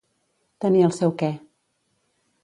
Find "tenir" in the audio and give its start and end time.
0.63-0.81